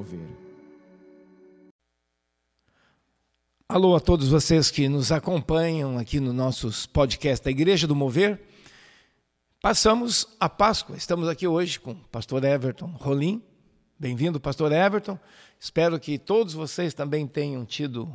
[0.00, 0.28] Mover.
[3.68, 8.40] Alô a todos vocês que nos acompanham aqui no nossos podcast da Igreja do Mover.
[9.60, 10.96] Passamos a Páscoa.
[10.96, 13.42] Estamos aqui hoje com o pastor Everton Rolim.
[13.98, 15.18] Bem-vindo, pastor Everton.
[15.58, 18.10] Espero que todos vocês também tenham tido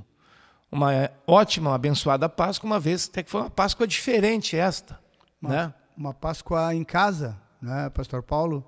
[0.71, 4.99] uma ótima, abençoada Páscoa, uma vez até que foi uma Páscoa diferente esta,
[5.39, 5.73] uma, né?
[5.95, 8.67] Uma Páscoa em casa, né, pastor Paulo?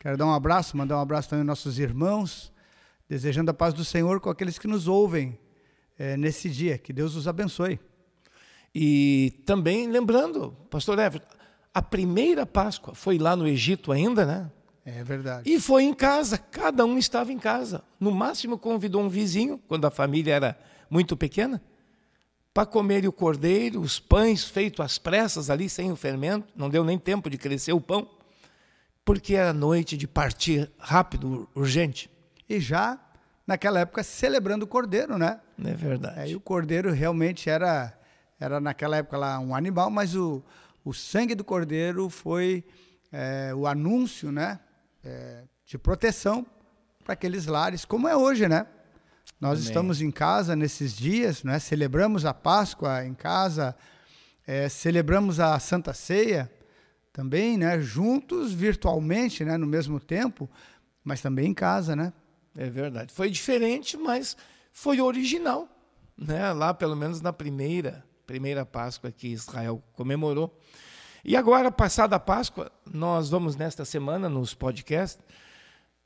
[0.00, 2.52] Quero dar um abraço, mandar um abraço também aos nossos irmãos,
[3.08, 5.38] desejando a paz do Senhor com aqueles que nos ouvem
[5.98, 6.78] é, nesse dia.
[6.78, 7.78] Que Deus os abençoe.
[8.74, 11.26] E também lembrando, pastor Everton,
[11.72, 14.50] a primeira Páscoa foi lá no Egito ainda, né?
[14.84, 15.50] É verdade.
[15.50, 17.82] E foi em casa, cada um estava em casa.
[17.98, 21.60] No máximo convidou um vizinho, quando a família era muito pequena,
[22.54, 26.84] para comer o cordeiro, os pães feitos às pressas ali, sem o fermento, não deu
[26.84, 28.08] nem tempo de crescer o pão
[29.06, 32.10] porque era noite de partir rápido, urgente.
[32.48, 32.98] E já
[33.46, 35.40] naquela época celebrando o cordeiro, né?
[35.62, 36.20] É verdade.
[36.20, 37.96] Aí o cordeiro realmente era,
[38.38, 40.42] era naquela época lá um animal, mas o,
[40.84, 42.64] o sangue do cordeiro foi
[43.12, 44.58] é, o anúncio, né?
[45.04, 46.46] É, de proteção
[47.04, 48.66] para aqueles lares, como é hoje, né?
[49.40, 49.68] Nós Amém.
[49.68, 51.58] estamos em casa nesses dias, né?
[51.58, 53.76] Celebramos a Páscoa em casa,
[54.46, 56.50] é, celebramos a Santa Ceia
[57.12, 60.50] também, né, juntos virtualmente, né, no mesmo tempo,
[61.02, 62.12] mas também em casa, né?
[62.56, 63.12] É verdade.
[63.12, 64.36] Foi diferente, mas
[64.72, 65.68] foi original,
[66.16, 66.52] né?
[66.52, 70.58] Lá pelo menos na primeira, primeira Páscoa que Israel comemorou.
[71.24, 75.22] E agora, passada a Páscoa, nós vamos nesta semana nos podcasts,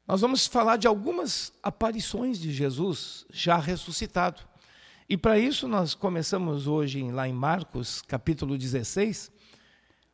[0.08, 4.42] nós vamos falar de algumas aparições de Jesus já ressuscitado.
[5.08, 9.30] E para isso nós começamos hoje lá em Marcos, capítulo 16,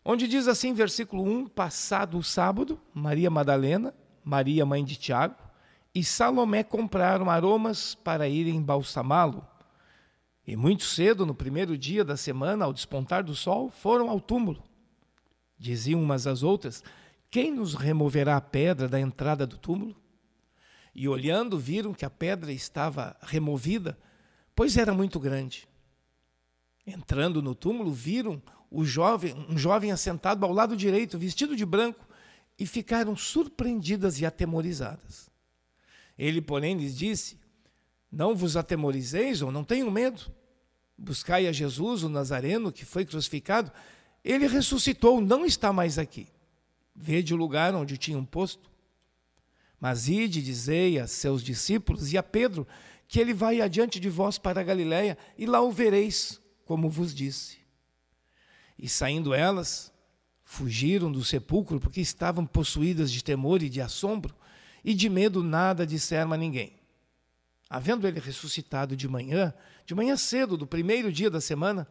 [0.04, 5.36] onde diz assim, versículo 1: Passado o sábado, Maria Madalena, Maria, mãe de Tiago,
[5.96, 9.48] e Salomé compraram aromas para irem embalsamá-lo.
[10.46, 14.62] E muito cedo, no primeiro dia da semana, ao despontar do sol, foram ao túmulo.
[15.58, 16.84] Diziam umas às outras:
[17.30, 19.96] Quem nos removerá a pedra da entrada do túmulo?
[20.94, 23.98] E olhando, viram que a pedra estava removida,
[24.54, 25.66] pois era muito grande.
[26.86, 32.06] Entrando no túmulo, viram o jovem, um jovem assentado ao lado direito, vestido de branco,
[32.58, 35.34] e ficaram surpreendidas e atemorizadas.
[36.18, 37.38] Ele, porém, lhes disse:
[38.10, 40.30] Não vos atemorizeis ou não tenham medo.
[40.96, 43.70] Buscai a Jesus, o Nazareno, que foi crucificado.
[44.24, 46.28] Ele ressuscitou, não está mais aqui.
[46.94, 48.70] Vede o lugar onde tinham posto.
[49.78, 52.66] Mas ide, dizei a seus discípulos e a Pedro
[53.08, 57.14] que ele vai adiante de vós para a Galiléia, e lá o vereis, como vos
[57.14, 57.58] disse.
[58.78, 59.92] E saindo elas,
[60.42, 64.34] fugiram do sepulcro porque estavam possuídas de temor e de assombro,
[64.86, 66.72] e de medo nada disseram a ninguém.
[67.68, 69.52] Havendo ele ressuscitado de manhã,
[69.84, 71.88] de manhã cedo, do primeiro dia da semana,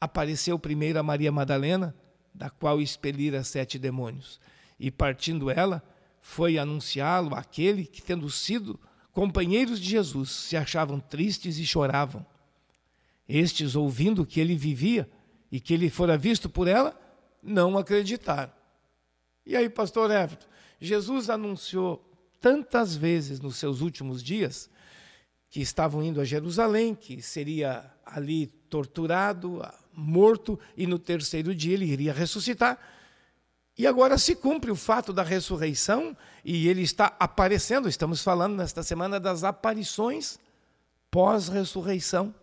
[0.00, 1.94] apareceu primeiro a Maria Madalena,
[2.34, 4.40] da qual expelira sete demônios.
[4.80, 5.82] E partindo ela,
[6.22, 8.80] foi anunciá-lo àquele que, tendo sido
[9.12, 12.24] companheiros de Jesus, se achavam tristes e choravam.
[13.28, 15.06] Estes, ouvindo que ele vivia,
[15.52, 16.98] e que ele fora visto por ela,
[17.42, 18.52] não acreditaram.
[19.44, 20.46] E aí, pastor Everton,
[20.80, 22.13] Jesus anunciou
[22.44, 24.68] tantas vezes nos seus últimos dias
[25.48, 31.86] que estavam indo a Jerusalém, que seria ali torturado, morto e no terceiro dia ele
[31.86, 32.78] iria ressuscitar.
[33.78, 37.88] E agora se cumpre o fato da ressurreição e ele está aparecendo.
[37.88, 40.38] Estamos falando nesta semana das aparições
[41.10, 42.34] pós-ressurreição.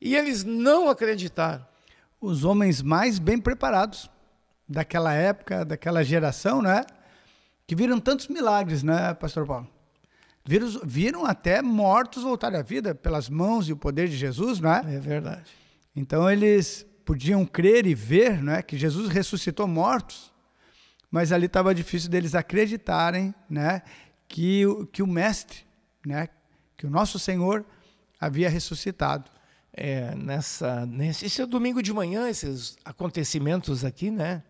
[0.00, 1.64] E eles não acreditaram
[2.20, 4.10] os homens mais bem preparados
[4.68, 6.84] daquela época, daquela geração, né?
[7.72, 9.66] Que viram tantos milagres, né, Pastor Paulo?
[10.44, 14.82] Viram, viram até mortos voltarem à vida pelas mãos e o poder de Jesus, né?
[14.86, 15.50] É verdade.
[15.96, 20.30] Então eles podiam crer e ver, né, que Jesus ressuscitou mortos,
[21.10, 23.80] mas ali estava difícil deles acreditarem, né,
[24.28, 25.60] que, que o mestre,
[26.06, 26.28] né,
[26.76, 27.64] que o nosso Senhor
[28.20, 29.30] havia ressuscitado
[29.72, 34.42] é, nessa, nesse esse é domingo de manhã, esses acontecimentos aqui, né?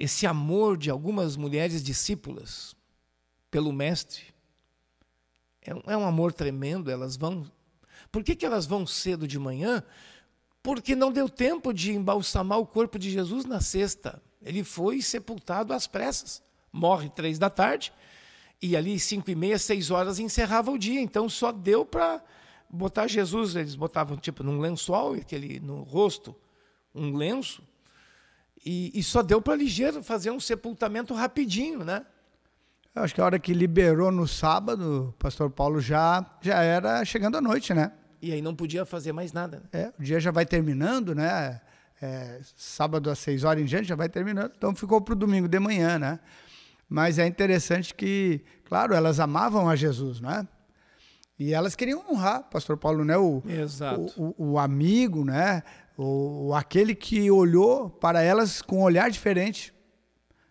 [0.00, 2.74] Esse amor de algumas mulheres discípulas
[3.50, 4.22] pelo Mestre
[5.60, 6.90] é, é um amor tremendo.
[6.90, 7.44] Elas vão.
[8.10, 9.84] Por que, que elas vão cedo de manhã?
[10.62, 14.22] Porque não deu tempo de embalsamar o corpo de Jesus na sexta.
[14.42, 16.42] Ele foi sepultado às pressas.
[16.72, 17.92] Morre três da tarde
[18.62, 21.00] e ali cinco e meia, seis horas encerrava o dia.
[21.00, 22.22] Então só deu para
[22.70, 26.34] botar Jesus, eles botavam tipo num lençol, aquele no rosto,
[26.94, 27.62] um lenço,
[28.64, 32.04] e, e só deu para ligeiro fazer um sepultamento rapidinho, né?
[32.94, 37.04] Eu acho que a hora que liberou no sábado, o pastor Paulo já, já era
[37.04, 37.92] chegando à noite, né?
[38.20, 39.62] E aí não podia fazer mais nada.
[39.72, 39.80] Né?
[39.80, 41.60] É, o dia já vai terminando, né?
[42.02, 44.52] É, sábado às seis horas em diante já vai terminando.
[44.56, 46.18] Então ficou para o domingo de manhã, né?
[46.88, 50.46] Mas é interessante que, claro, elas amavam a Jesus, né?
[51.38, 53.16] E elas queriam honrar, pastor Paulo, né?
[53.16, 54.12] O, Exato.
[54.16, 55.62] O, o, o amigo, né?
[56.02, 59.74] O, aquele que olhou para elas com um olhar diferente.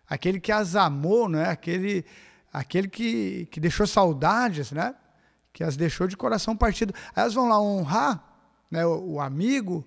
[0.08, 1.50] Aquele que as amou, né?
[1.50, 2.04] Aquele,
[2.52, 4.94] aquele que, que deixou saudades, né?
[5.52, 6.94] Que as deixou de coração partido.
[7.16, 8.24] Aí elas vão lá honrar
[8.70, 8.86] né?
[8.86, 9.84] o, o amigo,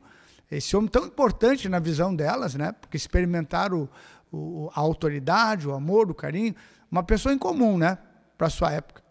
[0.51, 2.73] esse homem tão importante na visão delas, né?
[2.73, 3.87] Porque experimentaram
[4.33, 6.53] o, o, a autoridade, o amor, o carinho,
[6.91, 7.97] uma pessoa incomum, né?
[8.37, 9.01] Para sua época.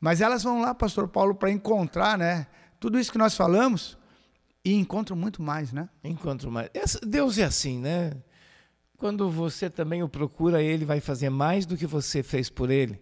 [0.00, 2.46] Mas elas vão lá, pastor Paulo, para encontrar, né?
[2.80, 3.98] Tudo isso que nós falamos
[4.64, 5.88] e encontram muito mais, né?
[6.02, 6.70] Encontram mais.
[7.06, 8.12] Deus é assim, né?
[8.96, 13.00] Quando você também o procura, ele vai fazer mais do que você fez por ele.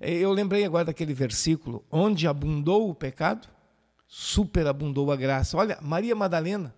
[0.00, 3.48] É, eu lembrei agora daquele versículo: onde abundou o pecado,
[4.08, 5.56] superabundou a graça.
[5.56, 6.74] Olha, Maria Madalena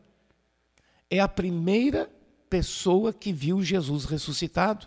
[1.11, 2.11] é a primeira
[2.51, 4.87] pessoa que viu Jesus ressuscitado.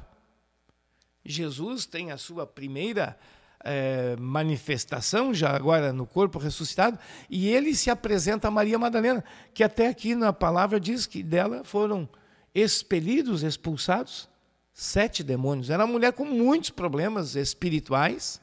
[1.23, 3.17] Jesus tem a sua primeira
[3.63, 6.97] é, manifestação, já agora no corpo ressuscitado,
[7.29, 9.23] e ele se apresenta a Maria Madalena,
[9.53, 12.07] que até aqui na palavra diz que dela foram
[12.53, 14.29] expelidos, expulsados,
[14.73, 15.69] sete demônios.
[15.69, 18.41] Era uma mulher com muitos problemas espirituais,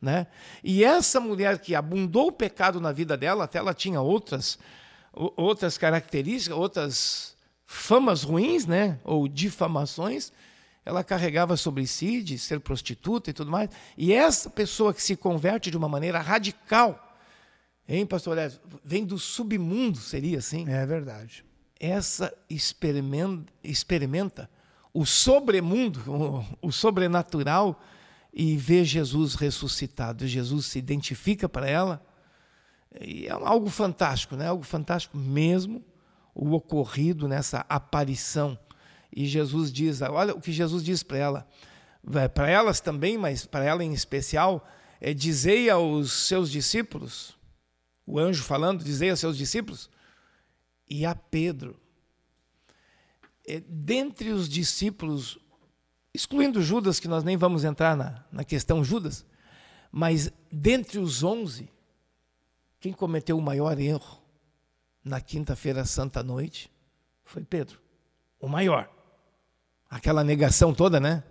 [0.00, 0.26] né?
[0.62, 4.58] E essa mulher que abundou o pecado na vida dela, até ela tinha outras,
[5.12, 8.98] outras características, outras famas ruins, né?
[9.04, 10.32] Ou difamações,
[10.84, 13.70] ela carregava sobre si de ser prostituta e tudo mais.
[13.96, 17.16] E essa pessoa que se converte de uma maneira radical,
[17.88, 18.52] hein, pastor Léo?
[18.84, 20.68] Vem do submundo, seria assim?
[20.68, 21.44] É verdade
[21.90, 24.50] essa experimenta, experimenta
[24.92, 27.80] o sobremundo, o, o sobrenatural,
[28.32, 30.26] e vê Jesus ressuscitado.
[30.26, 32.04] Jesus se identifica para ela.
[33.00, 34.48] E é algo fantástico, né?
[34.48, 35.84] algo fantástico mesmo,
[36.34, 38.58] o ocorrido nessa aparição.
[39.14, 41.48] E Jesus diz: olha o que Jesus diz para ela.
[42.34, 44.66] Para elas também, mas para ela em especial,
[45.00, 47.36] é dizei aos seus discípulos,
[48.06, 49.88] o anjo falando, dizei aos seus discípulos,
[50.88, 51.80] e a Pedro.
[53.46, 55.38] É, dentre os discípulos,
[56.12, 59.24] excluindo Judas, que nós nem vamos entrar na, na questão Judas,
[59.90, 61.70] mas dentre os onze,
[62.80, 64.22] quem cometeu o maior erro
[65.02, 66.70] na quinta-feira santa noite
[67.22, 67.80] foi Pedro,
[68.38, 68.93] o maior.
[69.94, 71.22] Aquela negação toda, né?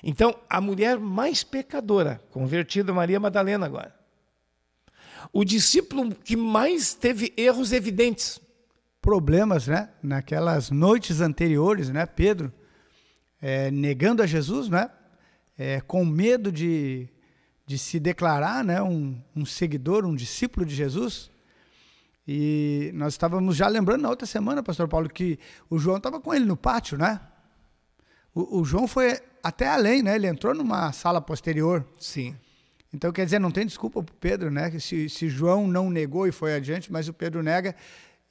[0.00, 3.92] Então, a mulher mais pecadora, convertida Maria Madalena agora.
[5.32, 8.40] O discípulo que mais teve erros evidentes,
[9.02, 9.88] problemas, né?
[10.00, 12.06] Naquelas noites anteriores, né?
[12.06, 12.52] Pedro
[13.42, 14.88] é, negando a Jesus, né?
[15.58, 17.08] É, com medo de,
[17.66, 18.80] de se declarar, né?
[18.80, 21.28] Um, um seguidor, um discípulo de Jesus.
[22.24, 26.32] E nós estávamos já lembrando na outra semana, Pastor Paulo, que o João estava com
[26.32, 27.20] ele no pátio, né?
[28.34, 30.16] O, o João foi até além, né?
[30.16, 31.86] Ele entrou numa sala posterior.
[32.00, 32.34] Sim.
[32.92, 34.70] Então, quer dizer, não tem desculpa para Pedro, né?
[34.78, 37.74] Se, se João não negou e foi adiante, mas o Pedro nega,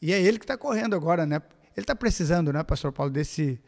[0.02, 1.42] e é ele que está correndo agora, né?
[1.76, 3.60] Ele está precisando, né, Pastor Paulo, desse.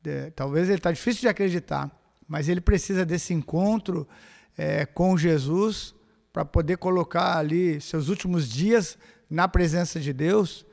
[0.00, 1.90] De, talvez ele está difícil de acreditar,
[2.26, 4.08] mas ele precisa desse encontro
[4.56, 5.94] é, com Jesus
[6.32, 8.98] para poder colocar ali seus últimos dias
[9.28, 10.66] na presença de Deus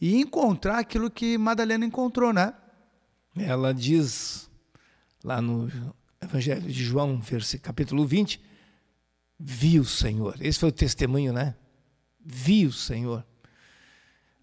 [0.00, 2.54] e encontrar aquilo que Madalena encontrou, né?
[3.36, 4.50] Ela diz
[5.24, 5.70] lá no
[6.20, 7.20] Evangelho de João,
[7.62, 8.40] capítulo 20,
[9.38, 10.36] vi o Senhor.
[10.40, 11.56] Esse foi o testemunho, né?
[12.20, 13.26] Vi o Senhor.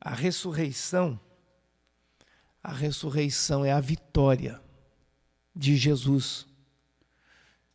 [0.01, 1.19] A ressurreição,
[2.63, 4.59] a ressurreição é a vitória
[5.55, 6.47] de Jesus.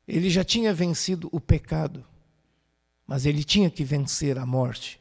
[0.09, 2.05] Ele já tinha vencido o pecado,
[3.07, 5.01] mas ele tinha que vencer a morte.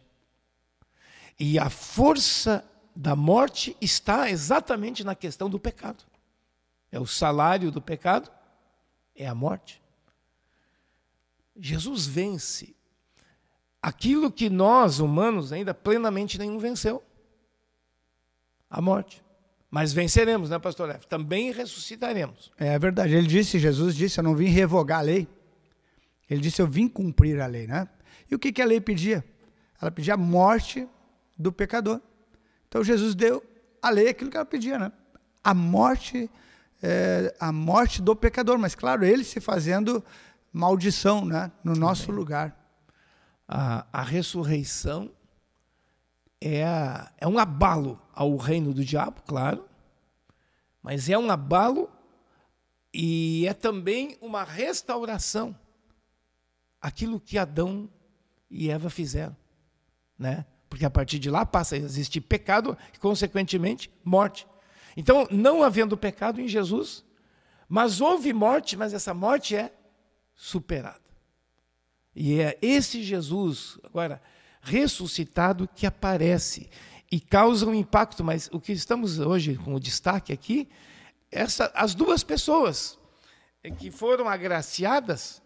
[1.40, 2.64] E a força
[2.96, 6.04] da morte está exatamente na questão do pecado.
[6.92, 8.32] É o salário do pecado,
[9.16, 9.82] é a morte.
[11.56, 12.76] Jesus vence
[13.82, 17.04] aquilo que nós, humanos, ainda plenamente nenhum venceu
[18.70, 19.24] a morte.
[19.70, 21.08] Mas venceremos, né, pastor F?
[21.08, 22.52] Também ressuscitaremos.
[22.58, 23.16] É verdade.
[23.16, 25.28] Ele disse, Jesus disse, eu não vim revogar a lei.
[26.30, 27.88] Ele disse, eu vim cumprir a lei, né?
[28.30, 29.26] E o que, que a lei pedia?
[29.82, 30.88] Ela pedia a morte
[31.38, 32.00] do pecador.
[32.74, 33.44] Então Jesus deu
[33.80, 34.92] a lei aquilo que ela pedia, né?
[35.44, 36.28] A morte,
[36.82, 38.58] é, a morte do pecador.
[38.58, 40.04] Mas claro, ele se fazendo
[40.52, 41.52] maldição, né?
[41.64, 42.18] No nosso Também.
[42.18, 42.82] lugar.
[43.48, 45.12] A, a ressurreição
[46.42, 46.64] é,
[47.20, 49.70] é um abalo ao reino do diabo, claro,
[50.82, 51.92] mas é um abalo
[52.92, 55.56] E é também uma restauração.
[56.82, 57.88] Aquilo que Adão
[58.50, 59.38] e Eva fizeram,
[60.18, 60.48] né?
[60.74, 64.48] Porque a partir de lá passa a existir pecado e, consequentemente, morte.
[64.98, 67.06] Então, não havendo pecado em Jesus,
[67.70, 69.72] mas houve morte, mas essa morte é
[70.34, 71.00] superada.
[72.16, 74.20] E é esse Jesus, agora,
[74.64, 76.68] ressuscitado, que aparece
[77.12, 78.24] e causa um impacto.
[78.24, 80.68] Mas o que estamos hoje com o destaque aqui,
[81.32, 82.98] essa, as duas pessoas
[83.78, 85.40] que foram agraciadas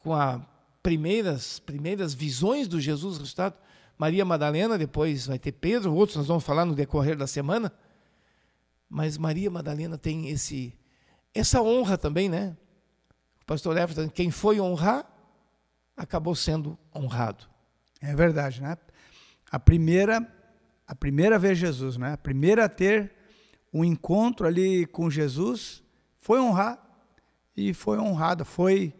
[0.00, 0.40] com as
[0.82, 3.64] primeiras, primeiras visões do Jesus ressuscitado,
[3.98, 7.72] Maria Madalena, depois vai ter Pedro, outros nós vamos falar no decorrer da semana.
[8.88, 10.74] Mas Maria Madalena tem esse
[11.34, 12.56] essa honra também, né?
[13.42, 15.06] O pastor Everton, quem foi honrar,
[15.96, 17.44] acabou sendo honrado.
[18.00, 18.76] É verdade, né?
[19.50, 20.26] A primeira,
[20.86, 22.14] a primeira ver Jesus, né?
[22.14, 23.12] A primeira a ter
[23.72, 25.82] um encontro ali com Jesus
[26.18, 26.82] foi honrar
[27.56, 28.94] e foi honrada, foi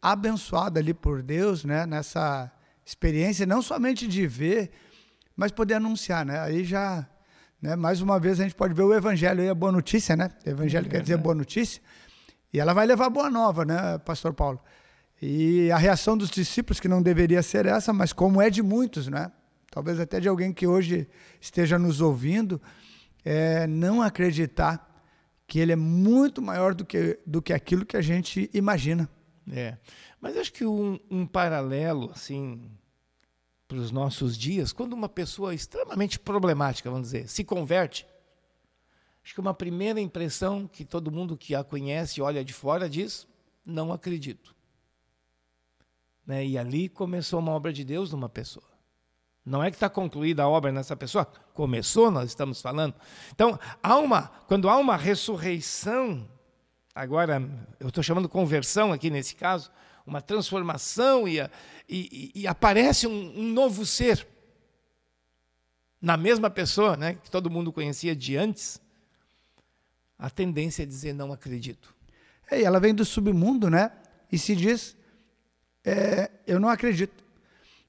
[0.00, 1.84] abençoada ali por Deus, né?
[1.86, 2.50] Nessa
[2.84, 4.70] experiência, não somente de ver,
[5.36, 6.40] mas poder anunciar, né?
[6.40, 7.08] Aí já
[7.62, 7.76] né?
[7.76, 10.28] Mais uma vez a gente pode ver o evangelho e a boa notícia, né?
[10.44, 11.80] O evangelho é quer dizer boa notícia.
[12.52, 14.60] E ela vai levar boa nova, né, pastor Paulo?
[15.22, 19.06] E a reação dos discípulos, que não deveria ser essa, mas como é de muitos,
[19.06, 19.30] né?
[19.70, 21.08] Talvez até de alguém que hoje
[21.40, 22.60] esteja nos ouvindo,
[23.24, 24.90] é não acreditar
[25.46, 29.08] que ele é muito maior do que, do que aquilo que a gente imagina.
[29.50, 29.76] É.
[30.20, 32.70] Mas acho que um, um paralelo, assim,
[33.66, 38.06] para os nossos dias, quando uma pessoa extremamente problemática, vamos dizer, se converte,
[39.24, 43.26] acho que uma primeira impressão que todo mundo que a conhece olha de fora diz:
[43.64, 44.54] não acredito.
[46.26, 46.46] Né?
[46.46, 48.72] E ali começou uma obra de Deus numa pessoa.
[49.44, 52.94] Não é que está concluída a obra nessa pessoa, começou, nós estamos falando.
[53.34, 56.28] Então, há uma, quando há uma ressurreição,
[56.94, 57.42] agora
[57.80, 59.70] eu estou chamando conversão aqui nesse caso,
[60.06, 61.40] uma transformação e,
[61.88, 64.26] e, e aparece um, um, novo ser
[66.00, 68.80] na mesma pessoa, né, que todo mundo conhecia de antes,
[70.18, 71.94] a tendência é dizer não acredito.
[72.50, 73.90] É, e ela vem do submundo, né?
[74.30, 74.96] E se diz
[75.84, 77.24] é, eu não acredito.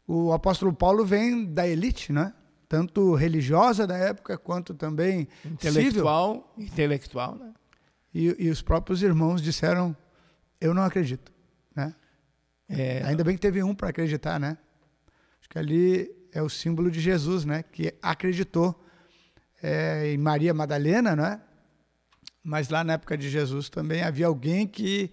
[0.07, 2.33] O apóstolo Paulo vem da elite, né?
[2.67, 6.72] Tanto religiosa da época quanto também intelectual, civil.
[6.72, 7.53] intelectual, né?
[8.13, 9.96] E, e os próprios irmãos disseram
[10.62, 11.32] eu não acredito,
[11.75, 11.93] né?
[12.70, 13.03] É...
[13.03, 14.58] Ainda bem que teve um para acreditar, né?
[15.39, 17.63] Acho que ali é o símbolo de Jesus, né?
[17.63, 18.82] Que acreditou
[19.62, 21.41] é, em Maria Madalena, né?
[22.43, 25.12] Mas lá na época de Jesus também havia alguém que,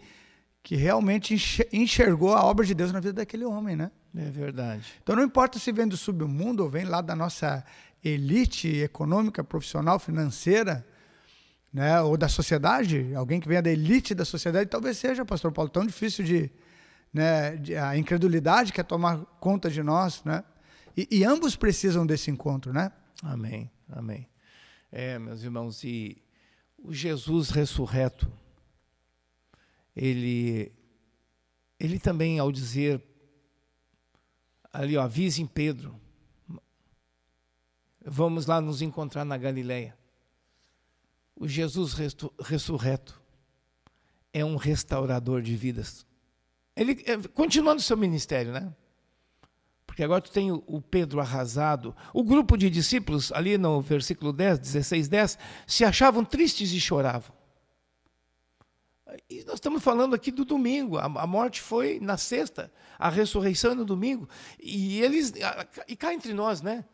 [0.62, 1.36] que realmente
[1.72, 3.90] enxergou a obra de Deus na vida daquele homem, né?
[4.16, 4.94] É verdade.
[5.02, 7.64] Então não importa se vem do submundo ou vem lá da nossa
[8.02, 10.86] elite econômica, profissional, financeira,
[11.72, 12.00] né?
[12.02, 15.86] Ou da sociedade, alguém que venha da elite da sociedade, talvez seja, pastor Paulo, tão
[15.86, 16.50] difícil de,
[17.12, 20.44] né, a incredulidade quer tomar conta de nós, né?
[20.96, 22.92] E, e, ambos precisam desse encontro, né?
[23.22, 24.28] Amém, amém.
[24.90, 26.20] É, meus irmãos, e
[26.76, 28.30] o Jesus ressurreto,
[29.94, 30.72] ele,
[31.78, 33.00] ele também, ao dizer
[34.72, 35.98] ali, ó, avisem Pedro,
[38.04, 39.99] vamos lá nos encontrar na Galileia.
[41.40, 41.94] O Jesus
[42.38, 43.18] ressurreto
[44.30, 46.04] é um restaurador de vidas.
[46.76, 48.70] Ele é, continuando seu ministério, né?
[49.86, 51.96] Porque agora tu tem o Pedro arrasado.
[52.12, 57.34] O grupo de discípulos, ali no versículo 10, 16, 10, se achavam tristes e choravam.
[59.28, 60.98] E nós estamos falando aqui do domingo.
[60.98, 64.28] A, morte foi na sexta, a ressurreição é no domingo.
[64.62, 65.32] E eles.
[65.88, 66.84] E cá entre nós, né?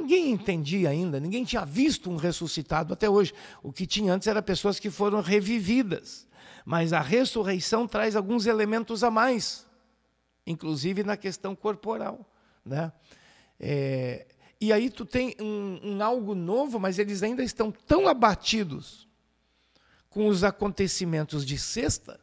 [0.00, 3.34] Ninguém entendia ainda, ninguém tinha visto um ressuscitado até hoje.
[3.62, 6.26] O que tinha antes era pessoas que foram revividas.
[6.64, 9.66] Mas a ressurreição traz alguns elementos a mais,
[10.46, 12.26] inclusive na questão corporal.
[12.64, 12.90] Né?
[13.58, 14.26] É,
[14.58, 19.06] e aí tu tem um, um algo novo, mas eles ainda estão tão abatidos
[20.08, 22.18] com os acontecimentos de sexta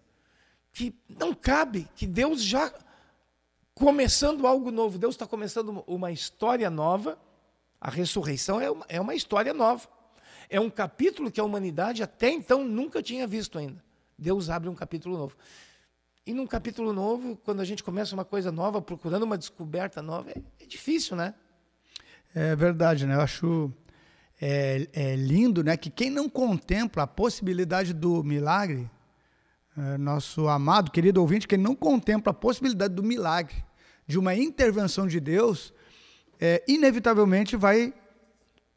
[0.74, 2.74] que não cabe que Deus já
[3.76, 4.98] começando algo novo.
[4.98, 7.20] Deus está começando uma história nova.
[7.80, 9.88] A ressurreição é uma, é uma história nova.
[10.50, 13.84] É um capítulo que a humanidade até então nunca tinha visto ainda.
[14.18, 15.36] Deus abre um capítulo novo.
[16.26, 20.32] E num capítulo novo, quando a gente começa uma coisa nova, procurando uma descoberta nova,
[20.32, 21.34] é, é difícil, né?
[22.36, 23.16] É verdade, né?
[23.16, 23.72] Eu acho
[24.42, 25.78] é, é, lindo, né?
[25.78, 28.90] Que quem não contempla a possibilidade do milagre,
[29.78, 33.64] é, nosso amado, querido ouvinte, quem não contempla a possibilidade do milagre,
[34.06, 35.74] de uma intervenção de Deus,
[36.40, 37.94] é, inevitavelmente vai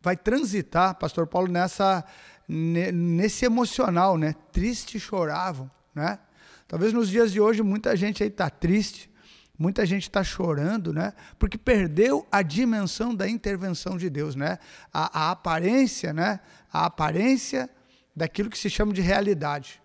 [0.02, 2.04] vai transitar, Pastor Paulo, nessa
[2.48, 4.34] nesse emocional, né?
[4.50, 6.18] Triste choravam, né?
[6.66, 9.08] Talvez nos dias de hoje muita gente aí está triste,
[9.56, 11.12] muita gente está chorando, né?
[11.38, 14.58] Porque perdeu a dimensão da intervenção de Deus, né?
[14.92, 16.40] A, a, aparência, né?
[16.72, 17.70] A aparência
[18.16, 19.80] daquilo que se chama de realidade.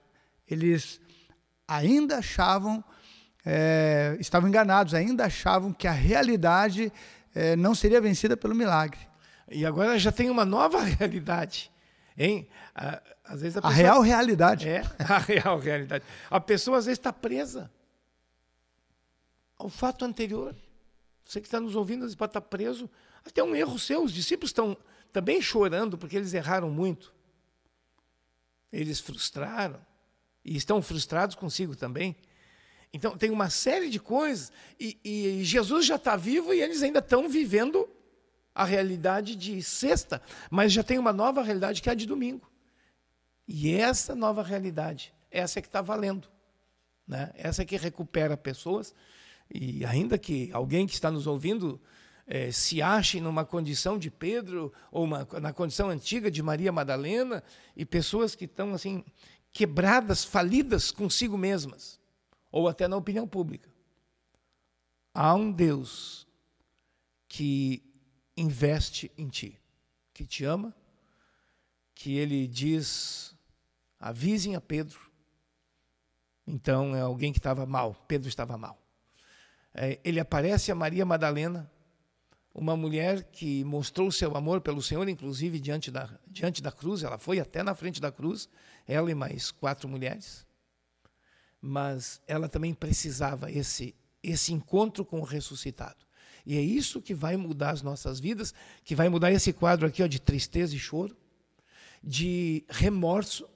[0.50, 1.00] Eles
[1.67, 2.84] ainda achavam,
[3.46, 6.91] é, estavam enganados, ainda achavam que a realidade
[7.36, 9.00] é, não seria vencida pelo milagre.
[9.51, 11.70] E agora já tem uma nova realidade.
[12.18, 12.48] Hein?
[13.25, 13.74] Às vezes a, pessoa...
[13.74, 14.70] a real realidade.
[14.70, 16.06] É, a real realidade.
[16.30, 17.70] A pessoa às vezes está presa
[19.58, 20.56] ao fato anterior.
[21.25, 22.89] Você que está nos ouvindo, às vezes pode estar tá preso.
[23.25, 24.04] Até um erro seu.
[24.04, 24.77] Os discípulos estão
[25.12, 27.13] também chorando porque eles erraram muito.
[28.72, 29.80] Eles frustraram.
[30.44, 32.15] E estão frustrados consigo também.
[32.95, 34.53] Então, tem uma série de coisas.
[34.79, 37.89] E, e Jesus já está vivo e eles ainda estão vivendo
[38.53, 42.49] a realidade de sexta, mas já tem uma nova realidade que é a de domingo.
[43.45, 46.29] E essa nova realidade, essa é que está valendo.
[47.05, 47.33] Né?
[47.35, 48.95] Essa é que recupera pessoas.
[49.53, 51.81] E ainda que alguém que está nos ouvindo
[52.25, 57.43] é, se ache numa condição de Pedro, ou uma, na condição antiga de Maria Madalena,
[57.75, 59.03] e pessoas que estão assim,
[59.51, 61.99] quebradas, falidas consigo mesmas,
[62.55, 63.69] ou até na opinião pública.
[65.13, 66.25] Há um Deus
[67.27, 67.83] que
[68.38, 69.59] investe em ti,
[70.13, 70.74] que te ama,
[71.93, 73.35] que ele diz
[74.00, 75.12] avisem a Pedro.
[76.47, 78.81] Então é alguém que estava mal, Pedro estava mal.
[79.74, 81.69] É, ele aparece a Maria Madalena,
[82.53, 87.17] uma mulher que mostrou seu amor pelo Senhor, inclusive diante da, diante da cruz, ela
[87.17, 88.47] foi até na frente da cruz,
[88.88, 90.45] ela e mais quatro mulheres.
[91.67, 96.04] Mas ela também precisava esse esse encontro com o ressuscitado.
[96.45, 100.01] E é isso que vai mudar as nossas vidas, que vai mudar esse quadro aqui
[100.01, 101.15] ó, de tristeza e choro,
[102.04, 103.47] de remorso,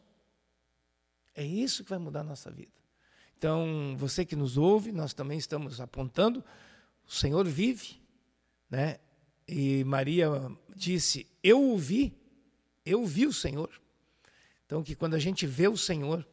[1.35, 2.71] é isso que vai mudar a nossa vida.
[3.37, 6.43] Então, você que nos ouve, nós também estamos apontando,
[7.07, 8.01] o Senhor vive,
[8.69, 8.99] né?
[9.47, 10.29] E Maria
[10.75, 12.13] disse: Eu o vi,
[12.85, 13.69] eu vi o Senhor.
[14.65, 16.27] Então, que quando a gente vê o Senhor,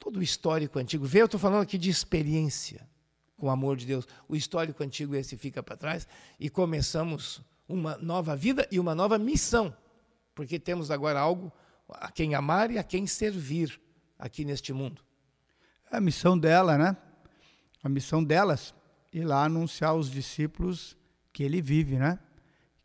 [0.00, 2.88] todo o histórico antigo, vê, eu estou falando aqui de experiência
[3.36, 6.08] com o amor de Deus, o histórico antigo esse fica para trás
[6.38, 9.74] e começamos uma nova vida e uma nova missão,
[10.34, 11.52] porque temos agora algo
[11.88, 13.80] a quem amar e a quem servir
[14.18, 15.02] aqui neste mundo.
[15.90, 16.96] É a missão dela, né?
[17.82, 18.74] A missão delas,
[19.12, 20.96] ir lá anunciar aos discípulos
[21.32, 22.18] que ele vive, né?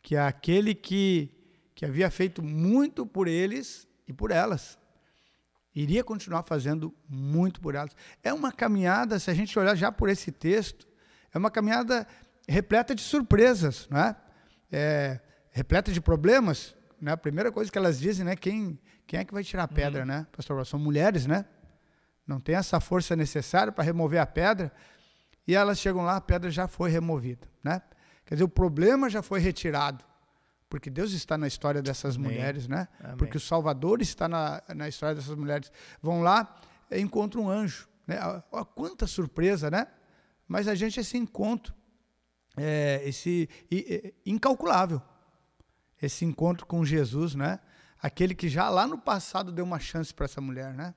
[0.02, 1.30] Que é aquele que,
[1.74, 4.78] que havia feito muito por eles e por elas.
[5.76, 7.92] Iria continuar fazendo muito por elas.
[8.24, 10.88] É uma caminhada, se a gente olhar já por esse texto,
[11.34, 12.08] é uma caminhada
[12.48, 14.16] repleta de surpresas, não é?
[14.72, 15.20] é
[15.52, 16.74] repleta de problemas.
[17.02, 17.12] Né?
[17.12, 18.36] A primeira coisa que elas dizem, né?
[18.38, 20.08] Quem, quem é que vai tirar a pedra, uhum.
[20.08, 20.66] né, pastor?
[20.66, 21.46] São mulheres, né?
[22.26, 24.72] Não tem essa força necessária para remover a pedra.
[25.48, 27.82] E elas chegam lá, a pedra já foi removida, né?
[28.26, 30.04] Quer dizer, o problema já foi retirado.
[30.70, 32.32] Porque Deus está na história dessas Amém.
[32.32, 32.88] mulheres, né?
[33.00, 33.18] Amém.
[33.18, 35.72] Porque o Salvador está na, na história dessas mulheres.
[36.02, 36.60] Vão lá
[36.92, 37.88] e encontram um anjo.
[38.08, 38.20] Né?
[38.52, 39.88] Olha quanta surpresa, né?
[40.48, 41.74] Mas a gente esse encontro,
[42.56, 43.50] é, esse
[44.26, 45.02] incalculável,
[46.02, 47.60] esse encontro com Jesus, né?
[48.06, 50.94] aquele que já lá no passado deu uma chance para essa mulher, né?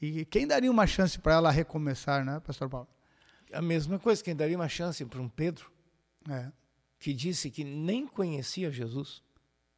[0.00, 2.88] E quem daria uma chance para ela recomeçar, né, Pastor Paulo?
[3.52, 5.70] A mesma coisa, quem daria uma chance para um Pedro,
[6.28, 6.52] é.
[7.00, 9.22] Que disse que nem conhecia Jesus.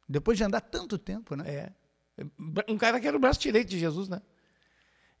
[0.07, 1.49] Depois de andar tanto tempo, né?
[1.49, 1.71] É.
[2.67, 4.21] Um cara que era o braço direito de Jesus, né?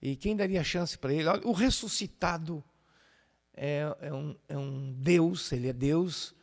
[0.01, 1.27] E quem daria chance para ele?
[1.27, 2.61] Olha, o ressuscitado
[3.53, 6.35] é, é, um, é um Deus, ele é Deus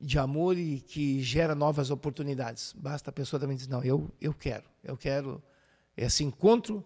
[0.00, 2.72] de amor e que gera novas oportunidades.
[2.72, 5.40] Basta a pessoa também dizer, não, eu, eu quero, eu quero
[5.94, 6.84] esse encontro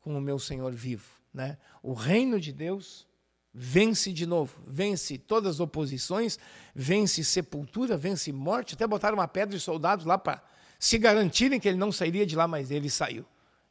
[0.00, 1.08] com o meu Senhor vivo.
[1.32, 1.56] Né?
[1.82, 3.06] O reino de Deus
[3.54, 6.38] vence de novo, vence todas as oposições,
[6.74, 10.42] vence sepultura, vence morte, até botaram uma pedra de soldados lá para
[10.78, 13.24] se garantirem que ele não sairia de lá, mas ele saiu.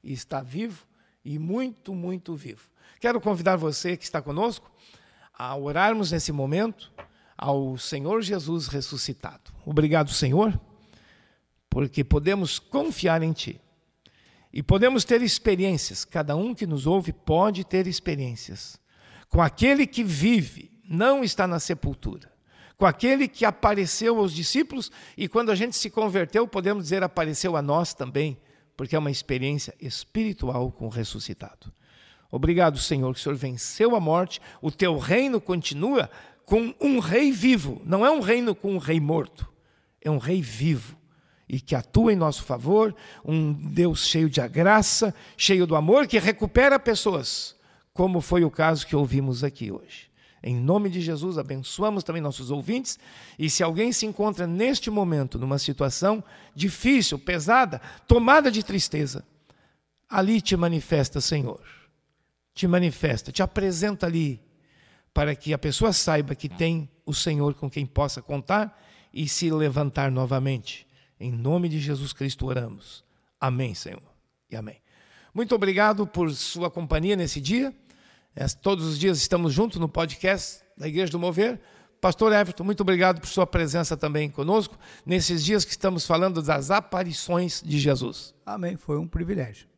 [0.03, 0.85] E está vivo
[1.25, 2.69] e muito, muito vivo.
[2.99, 4.71] Quero convidar você que está conosco
[5.33, 6.91] a orarmos nesse momento
[7.37, 9.51] ao Senhor Jesus ressuscitado.
[9.65, 10.59] Obrigado, Senhor,
[11.69, 13.59] porque podemos confiar em Ti.
[14.53, 18.79] E podemos ter experiências, cada um que nos ouve pode ter experiências.
[19.31, 22.29] Com aquele que vive, não está na sepultura.
[22.77, 27.55] Com aquele que apareceu aos discípulos e quando a gente se converteu, podemos dizer apareceu
[27.55, 28.37] a nós também,
[28.75, 31.71] porque é uma experiência espiritual com o ressuscitado.
[32.29, 36.09] Obrigado, Senhor, que o Senhor venceu a morte, o teu reino continua
[36.45, 37.81] com um rei vivo.
[37.85, 39.49] Não é um reino com um rei morto,
[40.01, 40.99] é um rei vivo.
[41.47, 46.17] e que atua em nosso favor, um Deus cheio de graça, cheio do amor, que
[46.17, 47.55] recupera pessoas,
[47.93, 50.12] como foi o caso que ouvimos aqui hoje.
[50.43, 52.97] Em nome de Jesus, abençoamos também nossos ouvintes.
[53.38, 56.23] E se alguém se encontra neste momento numa situação
[56.56, 59.23] difícil, pesada, tomada de tristeza,
[60.10, 61.62] ali te manifesta, Senhor.
[62.54, 64.41] Te manifesta, te apresenta ali,
[65.13, 68.82] para que a pessoa saiba que tem o Senhor com quem possa contar
[69.13, 70.88] e se levantar novamente.
[71.19, 73.04] Em nome de Jesus Cristo oramos.
[73.39, 74.01] Amém, Senhor.
[74.49, 74.82] E amém.
[75.34, 77.73] Muito obrigado por sua companhia nesse dia.
[78.35, 81.59] É, todos os dias estamos juntos no podcast da Igreja do Mover.
[81.99, 86.71] Pastor Everton, muito obrigado por sua presença também conosco nesses dias que estamos falando das
[86.71, 88.33] aparições de Jesus.
[88.45, 89.70] Amém, foi um privilégio.